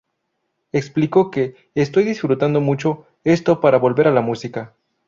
Explicó 0.71 1.29
que 1.29 1.55
"Estoy 1.75 2.05
disfrutando 2.05 2.59
mucho 2.59 3.05
esto 3.23 3.61
para 3.61 3.77
volver 3.77 4.07
a 4.07 4.11
la 4.11 4.21
música. 4.21 4.73